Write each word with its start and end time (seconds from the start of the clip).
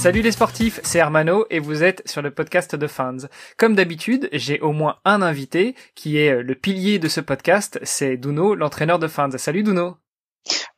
Salut 0.00 0.22
les 0.22 0.32
sportifs, 0.32 0.80
c'est 0.82 0.98
Hermano 0.98 1.44
et 1.50 1.58
vous 1.58 1.82
êtes 1.82 2.02
sur 2.08 2.22
le 2.22 2.30
podcast 2.30 2.74
de 2.74 2.86
Fans. 2.86 3.28
Comme 3.58 3.74
d'habitude, 3.74 4.30
j'ai 4.32 4.58
au 4.60 4.72
moins 4.72 4.96
un 5.04 5.20
invité 5.20 5.74
qui 5.94 6.16
est 6.16 6.42
le 6.42 6.54
pilier 6.54 6.98
de 6.98 7.06
ce 7.06 7.20
podcast, 7.20 7.78
c'est 7.82 8.16
Duno, 8.16 8.54
l'entraîneur 8.54 8.98
de 8.98 9.08
Fans. 9.08 9.36
Salut 9.36 9.62
Duno. 9.62 9.98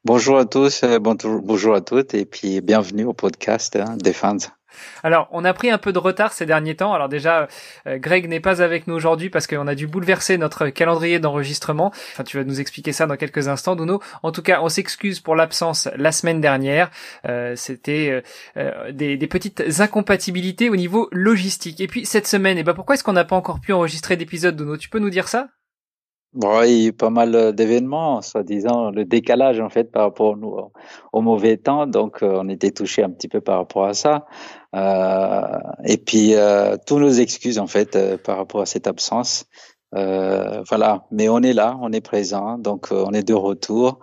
Bonjour 0.04 0.36
à 0.36 0.46
tous, 0.46 0.82
euh, 0.82 0.98
bonjour 0.98 1.76
à 1.76 1.80
toutes 1.80 2.14
et 2.14 2.24
puis 2.24 2.61
bienvenue 2.61 3.04
au 3.04 3.12
podcast 3.12 3.76
hein, 3.76 3.96
des 3.96 4.12
Fans. 4.12 4.36
Alors, 5.04 5.29
on 5.30 5.44
a 5.44 5.54
pris 5.54 5.70
un 5.70 5.79
peu 5.79 5.92
de 5.92 5.98
retard 5.98 6.32
ces 6.32 6.44
derniers 6.44 6.74
temps. 6.74 6.92
Alors 6.92 7.08
déjà, 7.08 7.46
euh, 7.86 7.98
Greg 7.98 8.29
n'est 8.29 8.40
pas 8.40 8.62
avec 8.62 8.89
nous 8.89 8.94
aujourd'hui 8.94 9.30
parce 9.30 9.46
qu'on 9.46 9.68
a 9.68 9.76
dû 9.76 9.86
bouleverser 9.86 10.39
notre 10.39 10.70
calendrier 10.70 11.20
d'enregistrement. 11.20 11.93
Enfin, 12.12 12.25
tu 12.25 12.36
vas 12.36 12.43
nous 12.43 12.61
expliquer 12.61 12.93
ça 12.93 13.06
dans 13.06 13.17
quelques 13.17 13.46
instants, 13.46 13.76
Duno. 13.76 14.00
En 14.25 14.32
tout 14.32 14.43
cas, 14.43 14.61
on 14.62 14.68
s'excuse 14.68 15.20
pour 15.20 15.36
l'absence 15.36 15.89
la 15.94 16.11
semaine 16.11 16.40
dernière. 16.40 16.90
Euh, 17.29 17.54
C'était 17.54 18.25
des, 18.90 19.17
des, 19.17 19.26
petites 19.29 19.62
incompatibilités 19.79 20.68
au 20.68 20.75
niveau 20.75 21.08
logistique. 21.12 21.81
Et 21.81 21.86
puis 21.86 22.06
cette 22.06 22.26
semaine, 22.26 22.58
eh 22.58 22.64
ben 22.64 22.75
pourquoi 22.75 22.96
est-ce 22.96 23.04
qu'on 23.04 23.12
n'a 23.12 23.25
pas 23.25 23.36
encore 23.36 23.61
pu 23.61 23.72
enregistrer 23.72 24.17
d'épisode, 24.17 24.56
Duno 24.56 24.76
Tu 24.76 24.89
peux 24.89 24.98
nous 24.98 25.11
dire 25.11 25.29
ça? 25.29 25.48
Bon, 26.35 26.63
il 26.63 26.71
y 26.71 26.85
a 26.85 26.89
eu 26.89 26.93
pas 26.95 27.11
mal 27.11 27.54
d'événements, 27.54 28.22
soi-disant 28.22 28.90
le 28.90 29.04
décalage 29.04 29.61
en 29.61 29.68
fait 29.68 29.90
par 29.93 30.04
rapport 30.04 30.35
au, 30.43 30.73
au 31.13 31.21
mauvais 31.21 31.59
temps, 31.59 31.86
donc 31.86 32.20
on 32.23 32.48
était 32.48 32.70
touché 32.70 33.03
un 33.03 33.11
petit 33.11 33.28
peu 33.28 33.42
par 33.42 33.59
rapport 33.59 33.84
à 33.84 33.92
ça. 33.92 34.25
Euh, 34.75 35.59
et 35.84 35.98
puis 35.98 36.34
euh, 36.34 36.77
tous 36.87 36.98
nos 36.98 37.11
excuses 37.11 37.59
en 37.59 37.67
fait 37.67 37.97
euh, 37.97 38.17
par 38.17 38.39
rapport 38.39 38.62
à 38.62 38.67
cette 38.67 38.87
absence. 38.87 39.45
voilà, 39.93 41.05
mais 41.11 41.29
on 41.29 41.41
est 41.41 41.53
là, 41.53 41.77
on 41.83 41.93
est 41.93 42.01
présent, 42.01 42.56
donc 42.56 42.89
on 42.91 43.12
est 43.12 43.23
de 43.28 43.34
retour 43.34 44.01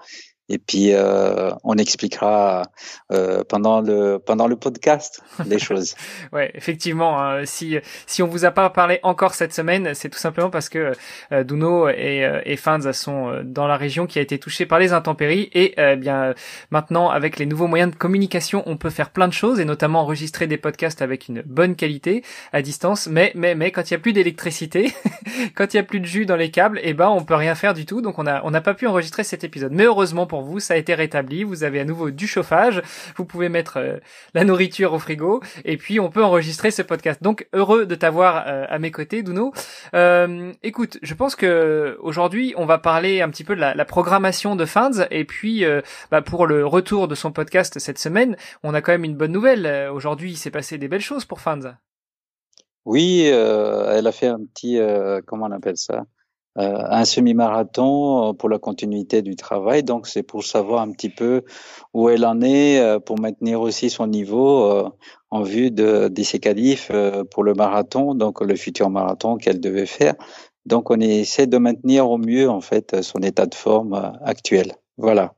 et 0.50 0.58
puis 0.58 0.94
euh, 0.94 1.52
on 1.64 1.78
expliquera 1.78 2.64
euh, 3.12 3.44
pendant 3.48 3.82
le 3.82 4.20
pendant 4.20 4.48
le 4.48 4.56
podcast 4.56 5.22
les 5.46 5.60
choses. 5.68 5.96
ouais, 6.34 6.52
effectivement. 6.56 7.22
Hein, 7.22 7.46
si 7.46 7.78
si 8.08 8.22
on 8.22 8.28
vous 8.28 8.46
a 8.46 8.52
pas 8.52 8.70
parlé 8.70 9.00
encore 9.04 9.34
cette 9.34 9.54
semaine, 9.54 9.94
c'est 9.94 10.10
tout 10.10 10.20
simplement 10.20 10.50
parce 10.50 10.70
que 10.70 10.94
euh, 11.32 11.44
Duno 11.44 11.90
et, 11.90 12.26
euh, 12.26 12.42
et 12.46 12.56
Fans 12.56 12.94
sont 12.94 13.30
euh, 13.30 13.44
dans 13.44 13.68
la 13.68 13.78
région 13.78 14.08
qui 14.08 14.20
a 14.20 14.22
été 14.22 14.40
touchée 14.40 14.66
par 14.66 14.80
les 14.80 14.94
intempéries 14.94 15.50
et 15.54 15.76
bien 15.98 16.34
maintenant 16.72 17.10
avec 17.10 17.38
les 17.38 17.46
nouveaux 17.46 17.68
moyens 17.68 17.92
de 17.92 17.96
communication, 17.96 18.64
on 18.66 18.78
peut 18.78 18.90
faire 18.90 19.10
plein 19.10 19.28
de 19.28 19.34
choses 19.34 19.60
et 19.60 19.66
notamment 19.66 20.02
enregistrer 20.02 20.48
des 20.48 20.58
podcasts 20.58 21.02
avec 21.02 21.28
une 21.28 21.42
bonne 21.42 21.76
qualité 21.76 22.24
à 22.54 22.62
distance. 22.62 23.08
Mais 23.08 23.32
mais 23.36 23.56
mais 23.56 23.72
quand 23.72 23.90
il 23.90 23.94
y 23.94 23.96
a 23.96 24.00
plus 24.00 24.14
d'électricité, 24.14 24.94
quand 25.56 25.74
il 25.74 25.78
y 25.78 25.80
a 25.80 25.84
plus 25.84 26.00
de 26.00 26.06
jus 26.06 26.26
dans 26.26 26.36
les 26.36 26.52
câbles, 26.52 26.80
et 26.80 26.90
eh 26.90 26.94
ben 26.94 27.10
on 27.10 27.24
peut 27.24 27.36
rien 27.36 27.56
faire 27.56 27.74
du 27.74 27.86
tout. 27.86 28.02
Donc 28.02 28.20
on 28.20 28.28
a 28.28 28.42
on 28.44 28.52
n'a 28.52 28.62
pas 28.62 28.74
pu 28.74 28.88
enregistrer 28.88 29.24
cet 29.24 29.44
épisode. 29.44 29.72
Mais 29.72 29.86
heureusement 29.86 30.28
pour 30.28 30.39
vous, 30.42 30.60
ça 30.60 30.74
a 30.74 30.78
été 30.78 30.94
rétabli. 30.94 31.44
Vous 31.44 31.64
avez 31.64 31.80
à 31.80 31.86
nouveau 31.86 32.12
du 32.12 32.28
chauffage. 32.28 32.82
Vous 33.16 33.26
pouvez 33.26 33.50
mettre 33.50 33.78
euh, 33.78 33.98
la 34.34 34.44
nourriture 34.44 34.94
au 34.94 35.00
frigo 35.00 35.42
et 35.66 35.78
puis 35.78 36.00
on 36.00 36.10
peut 36.10 36.24
enregistrer 36.24 36.72
ce 36.72 36.82
podcast. 36.82 37.22
Donc 37.24 37.48
heureux 37.54 37.86
de 37.86 37.96
t'avoir 37.96 38.44
euh, 38.48 38.66
à 38.70 38.80
mes 38.80 38.92
côtés, 38.92 39.24
Duno. 39.24 39.54
Euh, 39.94 40.52
écoute, 40.64 40.98
je 41.02 41.14
pense 41.14 41.36
que 41.36 41.98
aujourd'hui 42.02 42.54
on 42.58 42.66
va 42.66 42.78
parler 42.78 43.22
un 43.22 43.30
petit 43.30 43.44
peu 43.44 43.56
de 43.56 43.62
la, 43.62 43.86
programmation 43.86 44.56
de 44.56 44.66
Fans 44.66 44.92
et 45.10 45.26
puis 45.26 45.66
bah, 46.12 46.22
pour 46.22 46.46
le 46.46 46.66
retour 46.66 47.08
de 47.08 47.16
son 47.16 47.32
podcast 47.32 47.80
cette 47.80 47.98
semaine, 47.98 48.38
on 48.62 48.74
a 48.74 48.82
quand 48.82 48.92
même 48.92 49.04
une 49.04 49.16
bonne 49.16 49.32
nouvelle. 49.32 49.90
Aujourd'hui, 49.92 50.32
il 50.32 50.38
s'est 50.38 50.52
passé 50.52 50.78
des 50.78 50.88
belles 50.88 51.02
choses 51.02 51.26
pour 51.26 51.42
Fans. 51.42 51.74
Oui, 52.86 53.24
elle 53.24 54.06
a 54.06 54.12
fait 54.12 54.28
un 54.28 54.40
petit, 54.40 54.80
comment 55.26 55.48
on 55.48 55.52
appelle 55.52 55.78
ça? 55.78 56.04
euh, 56.04 56.19
un 56.56 57.06
semi-marathon 57.06 58.30
euh, 58.30 58.34
pour 58.34 58.50
la 58.50 58.60
continuité 58.60 59.22
du 59.22 59.36
travail. 59.36 59.84
Donc, 59.84 60.08
c'est 60.08 60.24
pour 60.24 60.44
savoir 60.44 60.82
un 60.82 60.92
petit 60.92 61.10
peu 61.10 61.44
où 61.94 62.10
elle 62.10 62.26
en 62.26 62.42
est, 62.42 62.80
euh, 62.80 63.00
pour 63.00 63.20
maintenir 63.20 63.62
aussi 63.62 63.90
son 63.90 64.08
niveau 64.08 64.92
en 65.30 65.42
vue 65.44 65.72
de, 65.72 66.08
de 66.08 66.24
ses 66.24 66.40
qualifs 66.40 66.92
pour 67.32 67.44
le 67.44 67.54
marathon, 67.54 68.16
donc 68.16 68.42
le 68.42 68.56
futur 68.56 68.90
marathon 68.90 69.38
qu'elle 69.38 69.60
devait 69.60 69.86
faire. 69.86 70.16
Donc, 70.66 70.92
on 70.92 71.00
essaie 71.00 71.48
de 71.48 71.58
maintenir 71.58 72.10
au 72.10 72.18
mieux, 72.18 72.50
en 72.50 72.62
fait, 72.62 73.02
son 73.02 73.20
état 73.20 73.46
de 73.46 73.56
forme 73.56 74.14
actuel. 74.24 74.74
Voilà. 74.98 75.34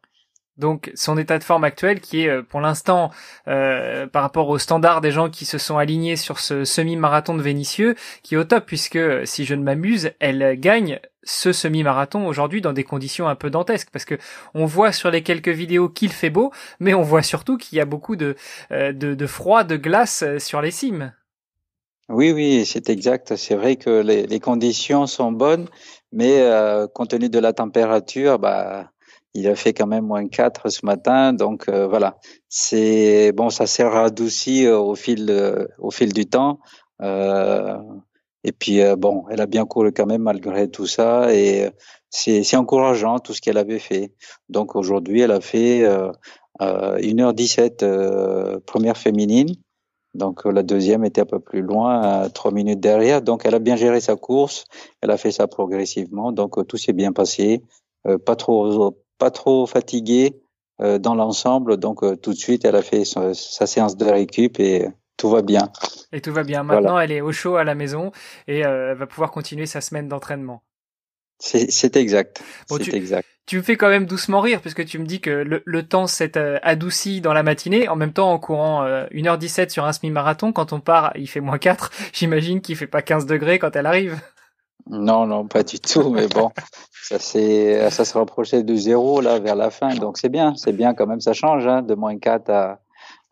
Donc 0.58 0.92
son 0.96 1.18
état 1.18 1.40
de 1.40 1.44
forme 1.44 1.64
actuel 1.64 2.02
qui 2.02 2.24
est 2.24 2.44
pour 2.44 2.62
l'instant 2.62 3.10
euh, 3.48 4.06
par 4.08 4.22
rapport 4.22 4.50
au 4.50 4.58
standard 4.58 5.02
des 5.02 5.12
gens 5.12 5.30
qui 5.30 5.46
se 5.46 5.58
sont 5.58 5.78
alignés 5.78 6.16
sur 6.16 6.40
ce 6.40 6.66
semi-marathon 6.66 7.36
de 7.36 7.42
Vénitieux 7.42 7.96
qui 8.22 8.36
est 8.36 8.38
au 8.38 8.44
top 8.44 8.66
puisque 8.66 9.00
si 9.26 9.46
je 9.46 9.56
ne 9.56 9.64
m'amuse 9.64 10.12
elle 10.20 10.60
gagne 10.60 11.00
ce 11.24 11.54
semi-marathon 11.54 12.26
aujourd'hui 12.28 12.62
dans 12.62 12.74
des 12.74 12.84
conditions 12.84 13.28
un 13.28 13.36
peu 13.36 13.50
dantesques 13.50 13.90
parce 13.92 14.06
que 14.06 14.18
on 14.54 14.66
voit 14.66 14.92
sur 14.92 15.12
les 15.12 15.24
quelques 15.24 15.50
vidéos 15.50 15.90
qu'il 15.90 16.12
fait 16.12 16.30
beau, 16.30 16.52
mais 16.80 16.94
on 16.94 17.04
voit 17.04 17.24
surtout 17.24 17.58
qu'il 17.58 17.78
y 17.78 17.82
a 17.82 17.86
beaucoup 17.86 18.16
de, 18.16 18.36
euh, 18.72 18.92
de, 18.94 19.28
froid, 19.28 19.64
de 19.64 19.78
glace 19.78 20.24
euh, 20.24 20.40
sur 20.40 20.62
les 20.62 20.72
cimes. 20.72 21.14
Oui, 22.10 22.32
oui, 22.32 22.66
c'est 22.66 22.90
exact. 22.90 23.36
C'est 23.38 23.56
vrai 23.56 23.76
que 23.78 24.02
les, 24.02 24.40
conditions 24.40 25.08
sont 25.08 25.32
bonnes, 25.32 25.68
mais 26.12 26.42
euh, 26.42 26.88
compte 26.88 27.12
tenu 27.12 27.30
de 27.30 27.40
la 27.40 27.54
température, 27.54 28.38
bah, 28.38 28.92
il 29.34 29.48
a 29.48 29.56
fait 29.56 29.74
quand 29.74 29.88
même 29.88 30.06
moins 30.06 30.28
4 30.28 30.70
ce 30.70 30.86
matin, 30.86 31.34
donc 31.34 31.70
euh, 31.70 31.88
voilà. 31.88 32.18
C'est 32.50 33.32
bon, 33.32 33.50
ça 33.50 33.68
s'est 33.68 33.84
radouci 33.84 34.68
au 34.68 34.96
fil 34.96 35.32
au 35.80 35.92
fil 35.92 36.14
du 36.14 36.26
temps. 36.26 36.60
Euh, 37.02 37.78
et 38.44 38.52
puis 38.52 38.82
euh, 38.82 38.96
bon, 38.96 39.26
elle 39.30 39.42
a 39.42 39.46
bien 39.46 39.66
couru 39.66 39.92
quand 39.92 40.06
même 40.06 40.24
malgré 40.24 40.70
tout 40.70 40.88
ça 40.88 41.34
et 41.34 41.66
euh, 41.66 41.70
c'est 42.10 42.56
encourageant 42.58 43.20
tout 43.20 43.34
ce 43.34 43.42
qu'elle 43.42 43.58
avait 43.58 43.80
fait. 43.80 44.14
Donc 44.50 44.76
aujourd'hui, 44.76 45.22
elle 45.22 45.32
a 45.32 45.42
fait 45.42 45.84
euh, 45.84 46.12
1h17 46.60 47.84
euh, 47.84 48.60
première 48.66 48.98
féminine. 48.98 49.56
Donc 50.14 50.44
la 50.44 50.62
deuxième 50.62 51.06
était 51.06 51.22
un 51.22 51.26
peu 51.26 51.40
plus 51.40 51.62
loin, 51.62 52.28
trois 52.34 52.52
minutes 52.52 52.82
derrière. 52.82 53.22
Donc 53.22 53.46
elle 53.46 53.56
a 53.56 53.60
bien 53.60 53.78
géré 53.78 54.02
sa 54.02 54.18
course, 54.18 54.66
elle 55.02 55.12
a 55.12 55.18
fait 55.18 55.32
ça 55.32 55.48
progressivement. 55.48 56.34
Donc 56.34 56.68
tout 56.68 56.76
s'est 56.76 56.92
bien 56.92 57.14
passé, 57.14 57.62
pas 58.26 58.36
trop 58.36 58.94
pas 59.22 59.32
trop 59.32 59.66
fatiguée 59.68 60.42
dans 60.80 61.14
l'ensemble. 61.14 61.78
Donc 61.78 62.00
tout 62.22 62.34
de 62.34 62.38
suite 62.38 62.66
elle 62.66 62.76
a 62.76 62.82
fait 62.82 63.06
sa, 63.06 63.34
sa 63.36 63.68
séance 63.68 63.96
de 63.96 64.06
récup 64.06 64.60
et 64.60 64.88
tout 65.22 65.30
va 65.30 65.44
bien. 65.44 65.72
Et 66.12 66.20
tout 66.20 66.34
va 66.34 66.44
bien. 66.44 66.64
Maintenant, 66.64 67.00
elle 67.00 67.12
est 67.12 67.22
au 67.22 67.32
chaud 67.32 67.56
à 67.56 67.64
la 67.64 67.76
maison 67.76 68.12
et 68.48 68.66
euh, 68.66 68.92
elle 68.92 68.98
va 68.98 69.06
pouvoir 69.06 69.30
continuer 69.30 69.68
sa 69.68 69.80
semaine 69.80 70.08
d'entraînement. 70.08 70.64
C'est 71.38 71.96
exact. 71.96 72.44
tu, 72.82 72.96
exact. 72.96 73.28
Tu 73.46 73.58
me 73.58 73.62
fais 73.62 73.76
quand 73.76 73.90
même 73.90 74.06
doucement 74.08 74.42
rire 74.42 74.62
puisque 74.62 74.84
tu 74.86 74.98
me 74.98 75.06
dis 75.06 75.22
que 75.22 75.30
le, 75.30 75.62
le 75.64 75.88
temps 75.88 76.08
s'est 76.08 76.38
euh, 76.38 76.58
adouci 76.64 77.22
dans 77.22 77.34
la 77.34 77.44
matinée. 77.44 77.88
En 77.88 77.96
même 77.96 78.14
temps, 78.14 78.32
en 78.32 78.40
courant 78.40 78.84
1h17 78.84 79.62
euh, 79.62 79.70
sur 79.70 79.86
un 79.86 79.94
semi-marathon, 79.94 80.52
quand 80.54 80.74
on 80.74 80.80
part, 80.80 81.12
il 81.16 81.28
fait 81.28 81.40
moins 81.40 81.60
4. 81.60 81.92
J'imagine 82.14 82.62
qu'il 82.62 82.76
fait 82.76 82.88
pas 82.88 83.04
15 83.04 83.28
degrés 83.28 83.60
quand 83.60 83.76
elle 83.76 83.86
arrive. 83.86 84.20
Non, 84.90 85.26
non, 85.26 85.48
pas 85.48 85.64
du 85.64 85.80
tout. 85.80 86.10
Mais 86.10 86.28
bon, 86.28 86.52
ça 87.04 87.20
ça 87.20 88.06
se 88.06 88.18
rapprochait 88.18 88.64
de 88.64 88.76
zéro 88.76 89.22
là 89.22 89.40
vers 89.40 89.56
la 89.56 89.70
fin, 89.70 89.96
donc 89.96 90.18
c'est 90.18 90.30
bien, 90.30 90.56
c'est 90.56 90.74
bien 90.74 90.94
quand 90.94 91.08
même. 91.08 91.22
Ça 91.22 91.34
change 91.34 91.68
hein, 91.68 91.82
de 91.82 91.96
moins 91.96 92.18
4 92.18 92.50
à 92.50 92.80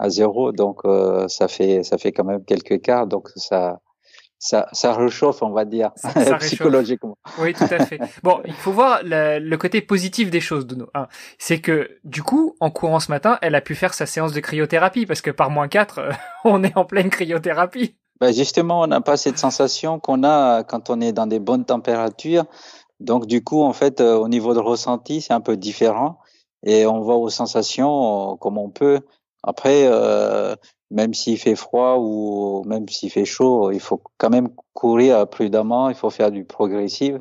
à 0.02 0.10
zéro, 0.10 0.54
donc 0.54 0.80
euh, 0.86 1.28
ça 1.28 1.48
fait 1.48 1.84
ça 1.84 1.98
fait 1.98 2.12
quand 2.12 2.24
même 2.24 2.44
quelques 2.46 2.82
quarts, 2.82 3.06
donc 3.06 3.30
ça 3.36 3.80
ça, 4.40 4.70
ça 4.72 4.94
réchauffe, 4.94 5.44
on 5.44 5.52
va 5.52 5.66
dire, 5.66 5.92
psychologiquement. 6.40 7.18
Oui, 7.40 7.54
tout 7.54 7.66
à 7.70 7.86
fait. 7.86 8.00
Bon, 8.24 8.42
il 8.46 8.54
faut 8.54 8.72
voir 8.72 9.02
le, 9.04 9.56
côté 9.58 9.81
positif 9.81 10.31
des 10.31 10.40
choses, 10.40 10.66
Duno. 10.66 10.90
Hein. 10.94 11.08
C'est 11.38 11.60
que, 11.60 12.00
du 12.06 12.24
coup, 12.24 12.56
en 12.62 12.72
courant 12.72 13.02
ce 13.02 13.12
matin, 13.12 13.38
elle 13.42 13.54
a 13.54 13.62
pu 13.62 13.76
faire 13.76 13.94
sa 13.94 14.06
séance 14.06 14.31
de 14.31 14.40
cryothérapie, 14.40 15.06
parce 15.06 15.22
que 15.22 15.30
par 15.30 15.50
moins 15.50 15.68
4, 15.68 16.00
euh, 16.00 16.12
on 16.46 16.64
est 16.64 16.76
en 16.78 16.86
pleine 16.86 17.10
cryothérapie. 17.10 17.98
Ben 18.22 18.34
justement, 18.34 18.81
on 18.81 18.88
n'a 18.88 19.01
pas 19.01 19.18
cette 19.18 19.38
sensation 19.38 20.00
qu'on 20.00 20.24
a 20.24 20.63
quand 20.63 20.89
on 20.89 21.00
est 21.01 21.13
dans 21.13 21.27
des 21.27 21.39
bonnes 21.39 21.66
températures. 21.66 22.45
Donc, 23.00 23.27
du 23.27 23.44
coup, 23.44 23.62
en 23.63 23.74
fait, 23.74 24.01
euh, 24.01 24.18
au 24.18 24.27
niveau 24.27 24.54
de 24.54 24.60
ressenti, 24.60 25.21
c'est 25.21 25.33
un 25.33 25.42
peu 25.42 25.56
différent. 25.57 26.19
Et 26.63 26.86
on 26.86 27.01
va 27.01 27.13
aux 27.13 27.30
sensations 27.30 28.38
comme 28.38 28.57
on 28.57 28.69
peut. 28.69 29.00
Après, 29.44 29.88
euh, 29.88 30.56
même 30.92 31.13
s'il 31.13 31.38
fait 31.38 31.56
froid 31.56 31.98
ou 32.00 32.63
même 32.66 32.88
s'il 32.89 33.12
fait 33.12 33.25
chaud, 33.25 33.71
il 33.71 33.80
faut 33.80 34.01
quand 34.18 34.30
même 34.30 34.50
courir 34.74 35.27
prudemment, 35.30 35.89
il 35.89 35.95
faut 35.95 36.10
faire 36.10 36.31
du 36.31 36.45
progressif. 36.45 37.15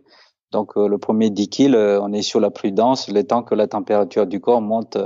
Donc 0.51 0.77
euh, 0.77 0.89
le 0.89 0.99
premier 0.99 1.31
10 1.31 1.49
kills, 1.49 1.75
euh, 1.75 2.01
on 2.01 2.13
est 2.13 2.23
sur 2.23 2.41
la 2.41 2.51
prudence, 2.51 3.09
le 3.09 3.25
temps 3.25 3.43
que 3.43 3.55
la 3.55 3.69
température 3.69 4.27
du 4.27 4.41
corps 4.41 4.63
monte 4.63 4.97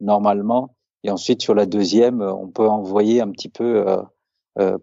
normalement. 0.00 0.74
Et 1.04 1.10
ensuite 1.10 1.42
sur 1.42 1.54
la 1.54 1.66
deuxième, 1.66 2.22
on 2.22 2.48
peut 2.48 2.68
envoyer 2.68 3.20
un 3.20 3.30
petit 3.30 3.48
peu, 3.48 3.84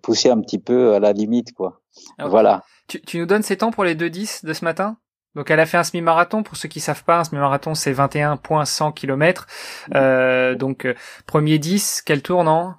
pousser 0.02 0.30
un 0.30 0.42
petit 0.42 0.60
peu 0.60 0.94
à 0.94 1.00
la 1.00 1.14
limite, 1.14 1.54
quoi. 1.54 1.82
Voilà. 2.20 2.64
Tu, 2.88 3.02
tu 3.02 3.20
nous 3.20 3.26
donnes 3.26 3.44
ces 3.44 3.58
temps 3.58 3.72
pour 3.72 3.84
les 3.84 3.96
2-10 3.96 4.46
de 4.46 4.54
ce 4.54 4.64
matin? 4.64 4.98
Donc 5.36 5.52
elle 5.52 5.60
a 5.60 5.66
fait 5.66 5.78
un 5.78 5.84
semi-marathon. 5.84 6.44
Pour 6.44 6.58
ceux 6.58 6.70
qui 6.70 6.80
savent 6.80 7.04
pas, 7.04 7.20
un 7.20 7.24
semi-marathon 7.24 7.76
c'est 7.76 7.94
21.100 7.94 8.94
km. 8.94 9.48
Euh, 9.94 10.56
donc 10.56 10.86
euh, 10.86 10.96
premier 11.28 11.60
10, 11.60 12.02
quel 12.06 12.22
tour 12.22 12.44
non? 12.44 12.74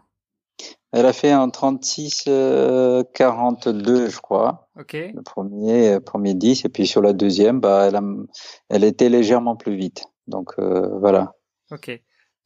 Elle 0.93 1.05
a 1.05 1.13
fait 1.13 1.31
un 1.31 1.51
36 1.51 2.25
42, 3.15 4.09
je 4.09 4.21
crois. 4.21 4.69
Ok. 4.79 4.95
Le 4.95 5.23
premier 5.23 6.01
premier 6.01 6.35
10 6.35 6.65
et 6.65 6.69
puis 6.71 6.87
sur 6.87 7.03
la 7.03 7.13
deuxième, 7.13 7.61
bah 7.61 7.87
elle 7.89 7.97
a, 7.97 8.03
elle 8.71 8.85
était 8.85 9.11
légèrement 9.11 9.57
plus 9.57 9.77
vite. 9.77 10.07
Donc 10.27 10.55
voilà. 10.59 11.35
Ok. 11.71 11.91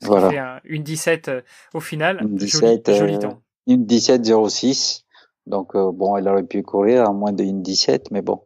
Voilà. 0.02 0.31
Fait 0.31 0.38
un, 0.38 0.61
une 0.64 0.82
17 0.82 1.31
au 1.75 1.81
final. 1.81 2.19
Une 2.23 2.35
17 2.35 2.94
joli, 2.94 3.19
temps. 3.19 3.43
Une 3.71 3.87
17 3.87 4.25
06. 4.49 5.05
Donc 5.47 5.75
bon, 5.75 6.17
elle 6.17 6.29
aurait 6.29 6.43
pu 6.43 6.63
courir 6.63 7.09
à 7.09 7.13
moins 7.13 7.33
de 7.33 7.43
une 7.43 7.63
17 7.63 8.11
mais 8.11 8.23
bon 8.23 8.41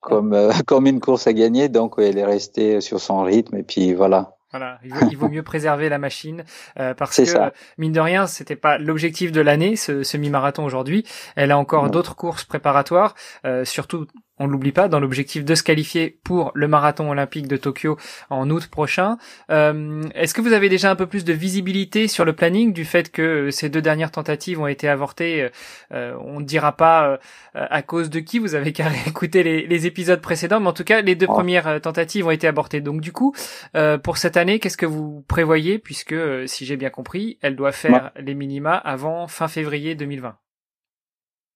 comme 0.00 0.32
euh, 0.32 0.50
comme 0.66 0.86
une 0.86 1.00
course 1.00 1.26
à 1.26 1.32
gagner, 1.32 1.68
donc 1.68 1.94
elle 1.98 2.18
est 2.18 2.24
restée 2.24 2.80
sur 2.80 3.00
son 3.00 3.22
rythme 3.22 3.56
et 3.56 3.62
puis 3.62 3.94
voilà. 3.94 4.36
Voilà, 4.52 4.80
il 4.82 4.92
vaut, 4.92 5.06
il 5.12 5.16
vaut 5.16 5.28
mieux 5.28 5.44
préserver 5.44 5.88
la 5.88 5.98
machine 5.98 6.42
euh, 6.80 6.92
parce 6.92 7.16
que 7.16 7.24
ça. 7.24 7.52
mine 7.78 7.92
de 7.92 8.00
rien, 8.00 8.26
c'était 8.26 8.56
pas 8.56 8.78
l'objectif 8.78 9.30
de 9.30 9.40
l'année, 9.40 9.76
ce 9.76 10.02
semi-marathon 10.02 10.64
aujourd'hui. 10.64 11.06
Elle 11.36 11.52
a 11.52 11.58
encore 11.58 11.88
d'autres 11.88 12.16
courses 12.16 12.42
préparatoires, 12.42 13.14
euh, 13.44 13.64
surtout 13.64 14.08
on 14.40 14.46
ne 14.46 14.52
l'oublie 14.52 14.72
pas, 14.72 14.88
dans 14.88 14.98
l'objectif 14.98 15.44
de 15.44 15.54
se 15.54 15.62
qualifier 15.62 16.18
pour 16.24 16.50
le 16.54 16.66
marathon 16.66 17.10
olympique 17.10 17.46
de 17.46 17.56
Tokyo 17.56 17.96
en 18.28 18.50
août 18.50 18.66
prochain. 18.66 19.18
Euh, 19.50 20.02
Est-ce 20.14 20.34
que 20.34 20.40
vous 20.40 20.52
avez 20.52 20.68
déjà 20.68 20.90
un 20.90 20.96
peu 20.96 21.06
plus 21.06 21.24
de 21.24 21.32
visibilité 21.32 22.08
sur 22.08 22.24
le 22.24 22.32
planning 22.32 22.72
du 22.72 22.84
fait 22.84 23.12
que 23.12 23.50
ces 23.50 23.68
deux 23.68 23.82
dernières 23.82 24.10
tentatives 24.10 24.60
ont 24.60 24.66
été 24.66 24.88
avortées 24.88 25.50
euh, 25.92 26.16
On 26.24 26.40
ne 26.40 26.44
dira 26.44 26.76
pas 26.76 27.20
euh, 27.56 27.66
à 27.68 27.82
cause 27.82 28.10
de 28.10 28.20
qui, 28.20 28.38
vous 28.38 28.54
avez 28.54 28.72
qu'à 28.72 28.88
écouter 29.06 29.42
les, 29.42 29.66
les, 29.66 29.86
épisodes 29.86 30.20
précédents, 30.20 30.60
mais 30.60 30.68
en 30.68 30.72
tout 30.72 30.84
cas, 30.84 31.00
les 31.00 31.14
deux 31.14 31.26
oh. 31.28 31.32
premières 31.32 31.66
euh, 31.66 31.78
tentatives 31.78 32.26
ont 32.26 32.30
été 32.30 32.46
avortées. 32.46 32.80
Donc 32.80 33.00
du 33.00 33.12
coup, 33.12 33.34
euh, 33.76 33.98
pour 33.98 34.18
cette 34.18 34.36
année, 34.36 34.58
qu'est-ce 34.58 34.76
que 34.76 34.86
vous 34.86 35.24
prévoyez, 35.28 35.78
puisque, 35.78 36.14
si 36.46 36.64
j'ai 36.64 36.76
bien 36.76 36.90
compris, 36.90 37.38
elle 37.42 37.56
doit 37.56 37.72
faire 37.72 38.12
les 38.16 38.34
minima 38.34 38.74
avant 38.74 39.26
fin 39.26 39.48
février 39.48 39.94
2020 39.94 40.36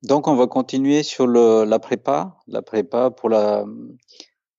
donc, 0.04 0.28
on 0.28 0.34
va 0.34 0.46
continuer 0.46 1.02
sur 1.02 1.26
le, 1.26 1.64
la 1.64 1.78
prépa, 1.78 2.36
la 2.46 2.62
prépa 2.62 3.10
pour 3.10 3.28
la 3.28 3.64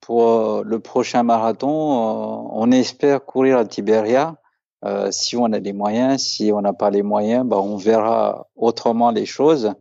pour 0.02 0.30
euh, 0.30 0.64
le 0.64 0.80
prochain 0.80 1.24
marathon. 1.24 1.70
Euh, 1.70 2.50
on 2.52 2.72
espère 2.72 3.26
courir 3.26 3.58
à 3.58 3.66
Tiberia. 3.66 4.36
Euh, 4.84 5.10
si 5.12 5.36
on 5.36 5.46
a 5.46 5.60
les 5.60 5.74
moyens, 5.74 6.22
si 6.22 6.52
on 6.52 6.62
n'a 6.62 6.74
pas 6.74 6.92
les 6.92 7.02
moyens, 7.02 7.46
bah, 7.46 7.58
on 7.58 7.76
verra 7.76 8.48
autrement 8.56 9.10
les 9.10 9.26
choses. 9.26 9.74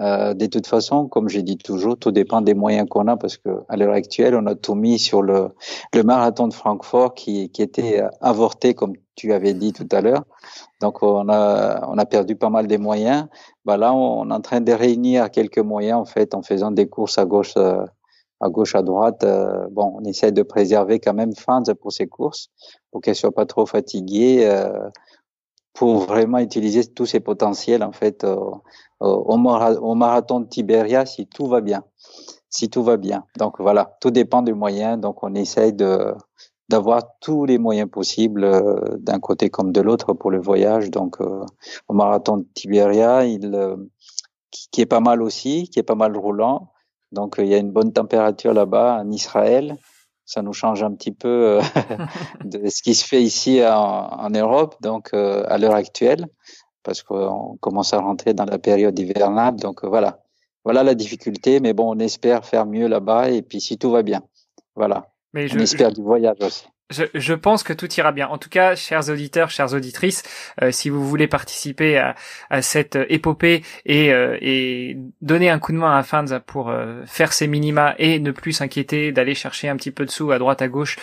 Euh, 0.00 0.34
de 0.34 0.46
toute 0.46 0.66
façon, 0.66 1.06
comme 1.06 1.28
j'ai 1.28 1.42
dit 1.42 1.56
toujours, 1.56 1.96
tout 1.96 2.10
dépend 2.10 2.40
des 2.40 2.54
moyens 2.54 2.88
qu'on 2.88 3.06
a 3.06 3.16
parce 3.16 3.36
que 3.36 3.50
à 3.68 3.76
l'heure 3.76 3.92
actuelle, 3.92 4.34
on 4.34 4.46
a 4.46 4.56
tout 4.56 4.74
mis 4.74 4.98
sur 4.98 5.22
le, 5.22 5.50
le 5.94 6.02
marathon 6.02 6.48
de 6.48 6.54
Francfort 6.54 7.14
qui, 7.14 7.50
qui 7.50 7.62
était 7.62 8.02
avorté, 8.20 8.74
comme 8.74 8.94
tu 9.14 9.32
avais 9.32 9.54
dit 9.54 9.72
tout 9.72 9.86
à 9.92 10.00
l'heure. 10.00 10.24
Donc, 10.80 11.02
on 11.02 11.28
a, 11.28 11.86
on 11.88 11.96
a 11.96 12.06
perdu 12.06 12.34
pas 12.34 12.50
mal 12.50 12.66
des 12.66 12.78
moyens. 12.78 13.26
Bah 13.64 13.76
là, 13.76 13.94
on 13.94 14.28
est 14.30 14.34
en 14.34 14.40
train 14.40 14.60
de 14.60 14.72
réunir 14.72 15.30
quelques 15.30 15.58
moyens 15.58 16.00
en 16.00 16.04
fait 16.04 16.34
en 16.34 16.42
faisant 16.42 16.72
des 16.72 16.88
courses 16.88 17.16
à 17.18 17.24
gauche, 17.24 17.54
euh, 17.56 17.84
à 18.40 18.48
gauche, 18.48 18.74
à 18.74 18.82
droite. 18.82 19.22
Euh, 19.22 19.68
bon, 19.70 19.94
on 19.96 20.04
essaie 20.04 20.32
de 20.32 20.42
préserver 20.42 20.98
quand 20.98 21.14
même 21.14 21.34
fans 21.36 21.62
pour 21.80 21.92
ces 21.92 22.08
courses 22.08 22.48
pour 22.90 23.00
qu'elles 23.00 23.14
soient 23.14 23.32
pas 23.32 23.46
trop 23.46 23.66
fatiguées 23.66 24.44
pour 25.74 25.98
vraiment 26.06 26.38
utiliser 26.38 26.86
tous 26.86 27.04
ses 27.04 27.20
potentiels 27.20 27.82
en 27.82 27.92
fait 27.92 28.24
au, 28.24 28.62
au, 29.00 29.36
marathon 29.94 30.40
de 30.40 30.46
Tibéria 30.46 31.04
si 31.04 31.26
tout 31.26 31.46
va 31.46 31.60
bien. 31.60 31.84
Si 32.48 32.70
tout 32.70 32.84
va 32.84 32.96
bien. 32.96 33.24
Donc 33.36 33.60
voilà, 33.60 33.96
tout 34.00 34.12
dépend 34.12 34.42
des 34.42 34.52
moyens. 34.52 34.98
Donc 35.00 35.22
on 35.22 35.34
essaye 35.34 35.72
de 35.72 36.14
d'avoir 36.70 37.02
tous 37.20 37.44
les 37.44 37.58
moyens 37.58 37.90
possibles 37.90 38.44
euh, 38.44 38.80
d'un 38.98 39.20
côté 39.20 39.50
comme 39.50 39.70
de 39.70 39.80
l'autre 39.82 40.14
pour 40.14 40.30
le 40.30 40.40
voyage. 40.40 40.90
Donc 40.90 41.20
euh, 41.20 41.44
au 41.88 41.94
marathon 41.94 42.38
de 42.38 42.46
Tibéria, 42.54 43.26
il 43.26 43.54
euh, 43.54 43.76
qui 44.70 44.80
est 44.80 44.86
pas 44.86 45.00
mal 45.00 45.20
aussi, 45.22 45.68
qui 45.68 45.78
est 45.80 45.82
pas 45.82 45.94
mal 45.94 46.16
roulant. 46.16 46.70
Donc 47.12 47.36
il 47.38 47.46
y 47.46 47.54
a 47.54 47.58
une 47.58 47.72
bonne 47.72 47.92
température 47.92 48.54
là-bas 48.54 49.00
en 49.00 49.10
Israël 49.10 49.76
ça 50.24 50.42
nous 50.42 50.52
change 50.52 50.82
un 50.82 50.92
petit 50.92 51.12
peu 51.12 51.58
euh, 51.58 51.62
de 52.44 52.68
ce 52.68 52.82
qui 52.82 52.94
se 52.94 53.06
fait 53.06 53.22
ici 53.22 53.64
en, 53.64 53.70
en 53.74 54.30
Europe, 54.30 54.76
donc 54.80 55.10
euh, 55.12 55.44
à 55.48 55.58
l'heure 55.58 55.74
actuelle, 55.74 56.26
parce 56.82 57.02
qu'on 57.02 57.56
commence 57.60 57.92
à 57.92 57.98
rentrer 57.98 58.34
dans 58.34 58.44
la 58.44 58.58
période 58.58 58.98
hivernale. 58.98 59.56
Donc 59.56 59.84
euh, 59.84 59.88
voilà, 59.88 60.22
voilà 60.64 60.82
la 60.82 60.94
difficulté, 60.94 61.60
mais 61.60 61.72
bon, 61.72 61.94
on 61.94 61.98
espère 61.98 62.44
faire 62.44 62.66
mieux 62.66 62.88
là-bas 62.88 63.30
et 63.30 63.42
puis 63.42 63.60
si 63.60 63.78
tout 63.78 63.90
va 63.90 64.02
bien, 64.02 64.22
voilà. 64.74 65.10
Mais 65.32 65.52
on 65.52 65.58
espère 65.58 65.92
du 65.92 66.02
voyage 66.02 66.36
aussi. 66.40 66.66
Je, 66.90 67.32
pense 67.32 67.62
que 67.62 67.72
tout 67.72 67.90
ira 67.94 68.12
bien. 68.12 68.28
En 68.28 68.36
tout 68.36 68.50
cas, 68.50 68.74
chers 68.76 69.08
auditeurs, 69.08 69.48
chères 69.48 69.72
auditrices, 69.72 70.22
euh, 70.60 70.70
si 70.70 70.90
vous 70.90 71.08
voulez 71.08 71.26
participer 71.26 71.96
à, 71.96 72.14
cette 72.60 72.98
épopée 73.08 73.62
et, 73.86 74.12
euh, 74.12 74.36
et, 74.42 74.98
donner 75.22 75.48
un 75.48 75.58
coup 75.58 75.72
de 75.72 75.78
main 75.78 75.96
à 75.96 76.02
Fans 76.02 76.26
pour 76.46 76.68
euh, 76.68 77.02
faire 77.06 77.32
ses 77.32 77.46
minima 77.46 77.94
et 77.98 78.18
ne 78.18 78.30
plus 78.32 78.52
s'inquiéter 78.52 79.12
d'aller 79.12 79.34
chercher 79.34 79.70
un 79.70 79.76
petit 79.76 79.92
peu 79.92 80.04
de 80.04 80.10
sous 80.10 80.30
à 80.30 80.38
droite 80.38 80.60
à 80.60 80.68
gauche 80.68 80.98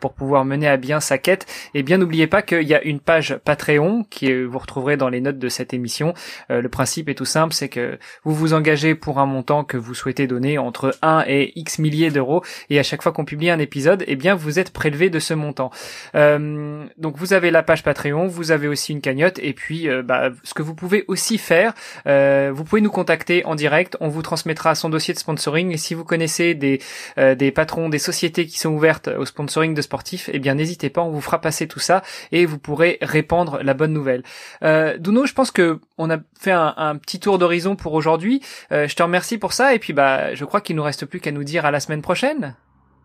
pour 0.00 0.14
pouvoir 0.14 0.44
mener 0.44 0.68
à 0.68 0.78
bien 0.78 1.00
sa 1.00 1.18
quête, 1.18 1.46
eh 1.74 1.82
bien 1.82 1.98
n'oubliez 1.98 2.26
pas 2.26 2.40
qu'il 2.42 2.62
y 2.62 2.74
a 2.74 2.82
une 2.82 3.00
page 3.00 3.38
Patreon 3.44 4.04
qui 4.08 4.32
vous 4.42 4.58
retrouverez 4.58 4.96
dans 4.96 5.08
les 5.08 5.20
notes 5.20 5.38
de 5.38 5.48
cette 5.48 5.74
émission. 5.74 6.14
le 6.48 6.68
principe 6.68 7.08
est 7.08 7.14
tout 7.14 7.24
simple, 7.24 7.52
c'est 7.52 7.68
que 7.68 7.98
vous 8.24 8.34
vous 8.34 8.54
engagez 8.54 8.94
pour 8.94 9.18
un 9.18 9.26
montant 9.26 9.64
que 9.64 9.76
vous 9.76 9.94
souhaitez 9.94 10.26
donner 10.26 10.58
entre 10.58 10.96
1 11.02 11.24
et 11.26 11.52
X 11.56 11.78
milliers 11.78 12.10
d'euros, 12.10 12.42
et 12.70 12.78
à 12.78 12.82
chaque 12.82 13.02
fois 13.02 13.12
qu'on 13.12 13.24
publie 13.24 13.50
un 13.50 13.58
épisode, 13.58 14.04
eh 14.06 14.16
bien 14.16 14.34
vous 14.34 14.58
êtes 14.58 14.72
prélevé 14.72 15.10
de 15.10 15.18
ce 15.26 15.34
montant. 15.34 15.70
Euh, 16.14 16.86
donc 16.96 17.16
vous 17.16 17.32
avez 17.32 17.50
la 17.50 17.62
page 17.62 17.82
Patreon, 17.82 18.26
vous 18.26 18.50
avez 18.50 18.68
aussi 18.68 18.92
une 18.92 19.00
cagnotte 19.00 19.38
et 19.38 19.52
puis 19.52 19.88
euh, 19.88 20.02
bah, 20.02 20.30
ce 20.44 20.54
que 20.54 20.62
vous 20.62 20.74
pouvez 20.74 21.04
aussi 21.08 21.38
faire, 21.38 21.74
euh, 22.06 22.50
vous 22.54 22.64
pouvez 22.64 22.80
nous 22.80 22.90
contacter 22.90 23.44
en 23.44 23.54
direct, 23.54 23.96
on 24.00 24.08
vous 24.08 24.22
transmettra 24.22 24.74
son 24.74 24.88
dossier 24.88 25.14
de 25.14 25.18
sponsoring 25.18 25.72
et 25.72 25.76
si 25.76 25.94
vous 25.94 26.04
connaissez 26.04 26.54
des 26.54 26.80
des 27.16 27.50
patrons 27.50 27.88
des 27.88 27.98
sociétés 27.98 28.46
qui 28.46 28.58
sont 28.58 28.70
ouvertes 28.70 29.08
au 29.08 29.24
sponsoring 29.24 29.74
de 29.74 29.82
sportifs, 29.82 30.30
eh 30.32 30.38
bien 30.38 30.54
n'hésitez 30.54 30.90
pas, 30.90 31.00
on 31.00 31.10
vous 31.10 31.20
fera 31.20 31.40
passer 31.40 31.66
tout 31.66 31.80
ça 31.80 32.02
et 32.30 32.46
vous 32.46 32.58
pourrez 32.58 32.98
répandre 33.00 33.58
la 33.62 33.74
bonne 33.74 33.92
nouvelle. 33.92 34.22
Euh, 34.62 34.96
Duno, 34.98 35.26
je 35.26 35.32
pense 35.32 35.50
que 35.50 35.80
on 35.98 36.10
a 36.10 36.18
fait 36.38 36.52
un, 36.52 36.74
un 36.76 36.96
petit 36.96 37.18
tour 37.18 37.38
d'horizon 37.38 37.74
pour 37.74 37.94
aujourd'hui. 37.94 38.42
je 38.70 38.94
te 38.94 39.02
remercie 39.02 39.38
pour 39.38 39.52
ça 39.52 39.74
et 39.74 39.78
puis 39.78 39.92
bah 39.92 40.34
je 40.34 40.44
crois 40.44 40.60
qu'il 40.60 40.76
nous 40.76 40.82
reste 40.82 41.06
plus 41.06 41.20
qu'à 41.20 41.32
nous 41.32 41.44
dire 41.44 41.64
à 41.64 41.70
la 41.70 41.80
semaine 41.80 42.02
prochaine. 42.02 42.54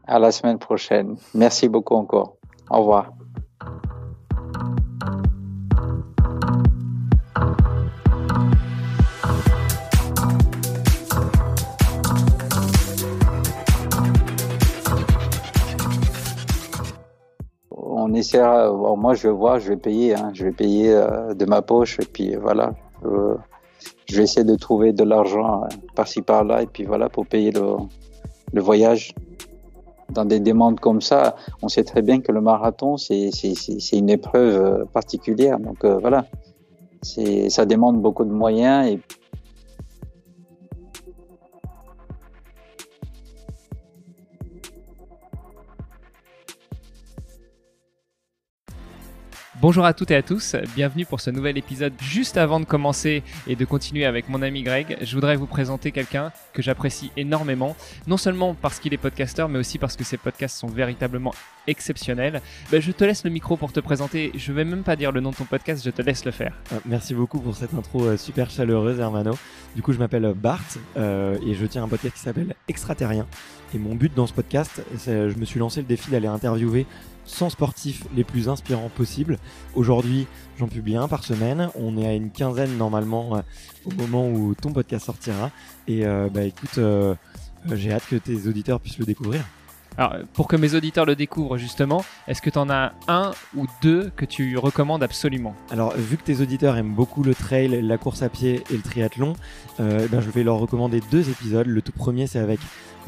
À 0.07 0.19
la 0.19 0.31
semaine 0.31 0.57
prochaine. 0.57 1.15
Merci 1.33 1.69
beaucoup 1.69 1.95
encore. 1.95 2.35
Au 2.69 2.79
revoir. 2.79 3.11
on 18.11 18.13
essaiera. 18.13 18.71
moi, 18.95 19.13
je 19.13 19.27
vais 19.27 19.33
voir, 19.33 19.59
je 19.59 19.69
vais 19.69 19.77
payer. 19.77 20.15
Hein, 20.15 20.31
je 20.33 20.45
vais 20.45 20.51
payer 20.51 20.93
euh, 20.93 21.33
de 21.33 21.45
ma 21.45 21.61
poche 21.61 21.99
et 21.99 22.05
puis 22.05 22.35
voilà. 22.35 22.73
Je, 23.03 24.17
vais 24.17 24.23
essayer 24.23 24.43
de 24.45 24.55
trouver 24.55 24.91
de 24.91 25.03
l'argent 25.03 25.63
euh, 25.63 25.67
par-ci 25.95 26.21
par-là 26.21 26.63
et 26.63 26.67
puis 26.67 26.83
voilà 26.83 27.07
pour 27.09 27.25
payer 27.25 27.51
le, 27.51 27.77
le 28.51 28.61
voyage 28.61 29.13
dans 30.11 30.25
des 30.25 30.39
demandes 30.39 30.79
comme 30.79 31.01
ça, 31.01 31.35
on 31.61 31.67
sait 31.67 31.83
très 31.83 32.01
bien 32.01 32.21
que 32.21 32.31
le 32.31 32.41
marathon, 32.41 32.97
c'est 32.97 33.29
une 33.93 34.09
épreuve 34.09 34.55
euh, 34.55 34.85
particulière. 34.85 35.59
Donc 35.59 35.83
euh, 35.83 35.97
voilà, 35.99 36.25
ça 37.01 37.65
demande 37.65 38.01
beaucoup 38.01 38.25
de 38.25 38.31
moyens 38.31 38.87
et 38.87 38.99
Bonjour 49.61 49.85
à 49.85 49.93
toutes 49.93 50.09
et 50.09 50.15
à 50.15 50.23
tous, 50.23 50.55
bienvenue 50.75 51.05
pour 51.05 51.21
ce 51.21 51.29
nouvel 51.29 51.55
épisode. 51.55 51.93
Juste 52.01 52.35
avant 52.35 52.59
de 52.59 52.65
commencer 52.65 53.21
et 53.45 53.55
de 53.55 53.63
continuer 53.63 54.05
avec 54.05 54.27
mon 54.27 54.41
ami 54.41 54.63
Greg, 54.63 54.97
je 54.99 55.13
voudrais 55.13 55.35
vous 55.35 55.45
présenter 55.45 55.91
quelqu'un 55.91 56.31
que 56.51 56.63
j'apprécie 56.63 57.11
énormément, 57.15 57.75
non 58.07 58.17
seulement 58.17 58.55
parce 58.55 58.79
qu'il 58.79 58.91
est 58.95 58.97
podcasteur, 58.97 59.49
mais 59.49 59.59
aussi 59.59 59.77
parce 59.77 59.95
que 59.95 60.03
ses 60.03 60.17
podcasts 60.17 60.57
sont 60.57 60.65
véritablement 60.65 61.31
exceptionnels. 61.67 62.41
Ben, 62.71 62.81
je 62.81 62.91
te 62.91 63.03
laisse 63.03 63.23
le 63.23 63.29
micro 63.29 63.55
pour 63.55 63.71
te 63.71 63.79
présenter, 63.79 64.31
je 64.33 64.51
vais 64.51 64.65
même 64.65 64.81
pas 64.81 64.95
dire 64.95 65.11
le 65.11 65.21
nom 65.21 65.29
de 65.29 65.35
ton 65.35 65.45
podcast, 65.45 65.85
je 65.85 65.91
te 65.91 66.01
laisse 66.01 66.25
le 66.25 66.31
faire. 66.31 66.55
Euh, 66.73 66.77
merci 66.87 67.13
beaucoup 67.13 67.39
pour 67.39 67.55
cette 67.55 67.75
intro 67.75 68.03
euh, 68.05 68.17
super 68.17 68.49
chaleureuse 68.49 68.99
Hermano. 68.99 69.37
Du 69.75 69.83
coup 69.83 69.93
je 69.93 69.99
m'appelle 69.99 70.33
Bart 70.35 70.59
euh, 70.97 71.37
et 71.45 71.53
je 71.53 71.67
tiens 71.67 71.83
un 71.83 71.87
podcast 71.87 72.15
qui 72.15 72.21
s'appelle 72.21 72.55
Extraterrien. 72.67 73.27
Et 73.75 73.77
mon 73.77 73.93
but 73.93 74.11
dans 74.15 74.25
ce 74.25 74.33
podcast, 74.33 74.83
je 75.05 75.37
me 75.37 75.45
suis 75.45 75.59
lancé 75.59 75.81
le 75.81 75.87
défi 75.87 76.09
d'aller 76.09 76.27
interviewer 76.27 76.85
100 77.25 77.51
sportifs 77.51 78.03
les 78.15 78.23
plus 78.23 78.49
inspirants 78.49 78.89
possibles. 78.89 79.37
Aujourd'hui, 79.75 80.27
j'en 80.57 80.67
publie 80.67 80.95
un 80.95 81.07
par 81.07 81.23
semaine. 81.23 81.69
On 81.75 81.97
est 81.97 82.07
à 82.07 82.13
une 82.13 82.31
quinzaine 82.31 82.77
normalement 82.77 83.37
euh, 83.37 83.41
au 83.85 83.91
moment 83.91 84.27
où 84.27 84.53
ton 84.55 84.71
podcast 84.71 85.05
sortira. 85.05 85.51
Et 85.87 86.05
euh, 86.05 86.29
bah 86.31 86.43
écoute, 86.43 86.77
euh, 86.77 87.15
j'ai 87.73 87.91
hâte 87.91 88.07
que 88.09 88.15
tes 88.15 88.47
auditeurs 88.47 88.79
puissent 88.79 88.99
le 88.99 89.05
découvrir. 89.05 89.43
Alors, 89.97 90.15
pour 90.33 90.47
que 90.47 90.55
mes 90.55 90.73
auditeurs 90.73 91.05
le 91.05 91.15
découvrent 91.15 91.57
justement, 91.57 92.03
est-ce 92.27 92.41
que 92.41 92.49
tu 92.49 92.57
en 92.57 92.69
as 92.69 92.93
un 93.09 93.31
ou 93.55 93.67
deux 93.81 94.09
que 94.15 94.23
tu 94.23 94.57
recommandes 94.57 95.03
absolument? 95.03 95.53
Alors, 95.69 95.93
vu 95.97 96.15
que 96.15 96.23
tes 96.23 96.39
auditeurs 96.41 96.77
aiment 96.77 96.93
beaucoup 96.93 97.23
le 97.23 97.35
trail, 97.35 97.81
la 97.81 97.97
course 97.97 98.21
à 98.21 98.29
pied 98.29 98.63
et 98.71 98.77
le 98.77 98.81
triathlon, 98.81 99.33
euh, 99.81 100.07
ben, 100.09 100.21
je 100.21 100.29
vais 100.29 100.43
leur 100.43 100.57
recommander 100.57 101.01
deux 101.11 101.29
épisodes. 101.29 101.67
Le 101.67 101.81
tout 101.81 101.91
premier, 101.91 102.25
c'est 102.25 102.39
avec 102.39 102.59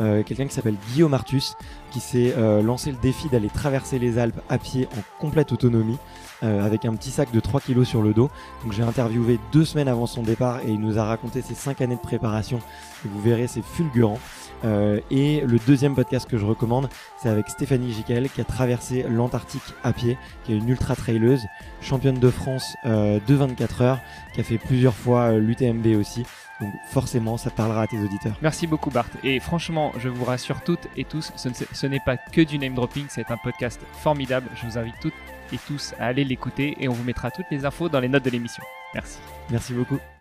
euh, 0.02 0.24
quelqu'un 0.24 0.46
qui 0.46 0.54
s'appelle 0.54 0.76
Guillaume 0.90 1.14
Artus, 1.14 1.56
qui 1.92 2.02
s'est 2.02 2.34
euh, 2.38 2.62
lancé 2.62 2.92
le 2.92 2.98
défi 2.98 3.30
d'aller 3.30 3.50
traverser 3.50 3.98
les 3.98 4.18
Alpes 4.18 4.42
à 4.50 4.58
pied 4.58 4.88
en 4.98 5.22
complète 5.22 5.52
autonomie. 5.52 5.98
avec 6.42 6.84
un 6.84 6.94
petit 6.94 7.12
sac 7.12 7.32
de 7.32 7.40
3 7.40 7.62
kilos 7.62 7.88
sur 7.88 8.02
le 8.02 8.14
dos. 8.14 8.30
Donc 8.64 8.74
j'ai 8.74 8.84
interviewé 8.84 9.40
deux 9.54 9.64
semaines 9.64 9.88
avant 9.88 10.08
son 10.08 10.24
départ 10.24 10.60
et 10.66 10.72
il 10.72 10.80
nous 10.82 11.00
a 11.00 11.06
raconté 11.06 11.42
ses 11.42 11.54
5 11.54 11.80
années 11.80 11.96
de 11.96 12.02
préparation. 12.02 12.58
Et 13.06 13.08
vous 13.08 13.22
verrez, 13.22 13.48
c'est 13.48 13.64
fulgurant. 13.64 14.20
Euh, 14.64 15.00
et 15.12 15.42
le 15.42 15.58
deuxième 15.68 15.96
podcast 15.96 16.30
que 16.30 16.38
je 16.38 16.46
recommande, 16.46 16.90
c'est 17.22 17.30
avec 17.30 17.50
Stéphanie 17.50 17.94
Giquel 17.94 18.30
qui 18.30 18.42
a 18.42 18.44
traversé 18.44 19.06
l'Antarctique 19.10 19.62
à 19.84 19.94
pied, 19.94 20.18
qui 20.44 20.54
est 20.54 20.58
une 20.58 20.70
ultra 20.70 20.96
traileuse, 20.96 21.46
championne 21.82 22.20
de 22.20 22.30
France 22.30 22.76
euh, 22.86 23.20
de 23.28 23.36
24 23.36 23.82
heures, 23.82 24.00
qui 24.34 24.42
a 24.42 24.44
fait 24.44 24.58
plusieurs 24.58 24.96
fois 24.96 25.32
euh, 25.32 25.40
l'UTMB 25.40 25.88
aussi. 26.00 26.26
Donc 26.62 26.74
forcément, 26.92 27.38
ça 27.38 27.50
parlera 27.50 27.82
à 27.84 27.88
tes 27.88 28.00
auditeurs. 28.00 28.38
Merci 28.42 28.68
beaucoup 28.68 28.90
Bart. 28.90 29.08
Et 29.24 29.40
franchement, 29.40 29.92
je 29.98 30.08
vous 30.08 30.24
rassure 30.24 30.62
toutes 30.62 30.88
et 30.96 31.04
tous, 31.04 31.34
ce 31.36 31.88
n'est 31.88 32.00
pas 32.00 32.16
que 32.16 32.42
du 32.42 32.58
name 32.58 32.76
dropping, 32.76 33.06
c'est 33.10 33.32
un 33.32 33.38
podcast 33.38 33.82
formidable. 34.02 34.48
Je 34.56 34.68
vous 34.68 34.78
invite 34.78 34.96
toutes 35.02 35.14
et 35.52 35.58
tous 35.68 35.94
à 36.00 36.06
aller 36.06 36.24
l'écouter 36.24 36.78
et 36.80 36.88
on 36.88 36.94
vous 36.94 37.04
mettra 37.04 37.32
toutes 37.32 37.48
les 37.52 37.66
infos 37.66 37.90
dans 37.90 38.00
les 38.00 38.08
notes 38.08 38.24
de 38.24 38.30
l'émission. 38.30 38.64
Merci. 38.94 39.18
Merci 39.50 39.74
beaucoup. 39.74 40.00